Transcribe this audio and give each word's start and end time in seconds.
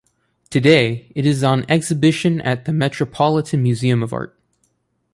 Today, 0.49 1.11
it 1.13 1.27
is 1.27 1.43
on 1.43 1.63
exhibition 1.69 2.41
at 2.41 2.65
the 2.65 2.73
Metropolitan 2.73 3.61
Museum 3.61 4.01
of 4.01 4.11
Art. 4.13 4.35